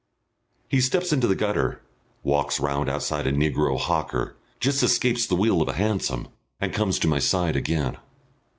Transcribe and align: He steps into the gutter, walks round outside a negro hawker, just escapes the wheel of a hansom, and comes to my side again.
He 0.67 0.81
steps 0.81 1.13
into 1.13 1.27
the 1.27 1.35
gutter, 1.35 1.79
walks 2.23 2.59
round 2.59 2.89
outside 2.89 3.27
a 3.27 3.31
negro 3.31 3.77
hawker, 3.79 4.35
just 4.59 4.81
escapes 4.81 5.27
the 5.27 5.35
wheel 5.35 5.61
of 5.61 5.67
a 5.67 5.73
hansom, 5.73 6.29
and 6.59 6.73
comes 6.73 6.97
to 6.97 7.07
my 7.07 7.19
side 7.19 7.55
again. 7.55 7.97